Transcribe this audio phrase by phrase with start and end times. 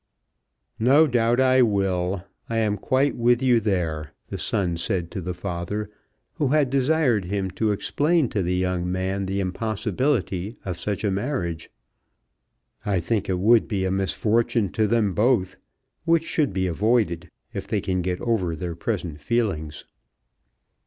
[0.79, 2.23] "No doubt I will.
[2.49, 5.91] I am quite with you there," the son said to the father,
[6.33, 11.11] who had desired him to explain to the young man the impossibility of such a
[11.11, 11.69] marriage.
[12.83, 15.57] "I think it would be a misfortune to them both,
[16.03, 19.85] which should be avoided, if they can get over their present feelings."